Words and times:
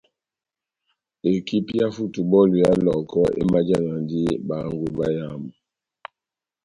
Ekipi 1.33 1.73
yá 1.79 1.87
futubɔlu 1.95 2.55
ya 2.63 2.71
Lɔhɔkɔ 2.83 3.21
emajanadi 3.41 4.21
bahangwi 4.47 4.87
bayamu. 4.97 5.49